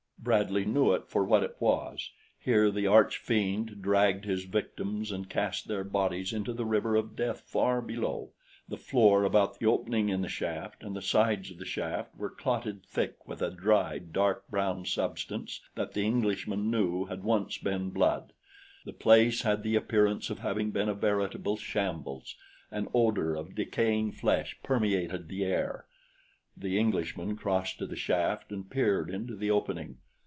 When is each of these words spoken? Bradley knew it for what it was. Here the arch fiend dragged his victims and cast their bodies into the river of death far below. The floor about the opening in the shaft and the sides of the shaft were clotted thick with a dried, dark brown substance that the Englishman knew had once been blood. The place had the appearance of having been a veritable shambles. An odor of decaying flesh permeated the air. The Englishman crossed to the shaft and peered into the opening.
Bradley 0.23 0.65
knew 0.65 0.93
it 0.93 1.07
for 1.09 1.23
what 1.25 1.41
it 1.41 1.55
was. 1.59 2.11
Here 2.37 2.69
the 2.69 2.85
arch 2.85 3.17
fiend 3.17 3.81
dragged 3.81 4.23
his 4.25 4.43
victims 4.45 5.11
and 5.11 5.27
cast 5.27 5.67
their 5.67 5.83
bodies 5.83 6.31
into 6.31 6.53
the 6.53 6.63
river 6.63 6.95
of 6.95 7.15
death 7.15 7.41
far 7.47 7.81
below. 7.81 8.29
The 8.69 8.77
floor 8.77 9.23
about 9.23 9.57
the 9.57 9.65
opening 9.65 10.09
in 10.09 10.21
the 10.21 10.29
shaft 10.29 10.83
and 10.83 10.95
the 10.95 11.01
sides 11.01 11.49
of 11.49 11.57
the 11.57 11.65
shaft 11.65 12.15
were 12.15 12.29
clotted 12.29 12.85
thick 12.85 13.27
with 13.27 13.41
a 13.41 13.49
dried, 13.49 14.13
dark 14.13 14.47
brown 14.47 14.85
substance 14.85 15.59
that 15.73 15.93
the 15.93 16.03
Englishman 16.05 16.69
knew 16.69 17.05
had 17.05 17.23
once 17.23 17.57
been 17.57 17.89
blood. 17.89 18.31
The 18.85 18.93
place 18.93 19.41
had 19.41 19.63
the 19.63 19.75
appearance 19.75 20.29
of 20.29 20.37
having 20.37 20.69
been 20.69 20.87
a 20.87 20.93
veritable 20.93 21.57
shambles. 21.57 22.35
An 22.69 22.87
odor 22.93 23.33
of 23.33 23.55
decaying 23.55 24.11
flesh 24.11 24.55
permeated 24.61 25.29
the 25.29 25.45
air. 25.45 25.87
The 26.55 26.77
Englishman 26.77 27.37
crossed 27.37 27.79
to 27.79 27.87
the 27.87 27.95
shaft 27.95 28.51
and 28.51 28.69
peered 28.69 29.09
into 29.09 29.35
the 29.35 29.49
opening. 29.49 29.97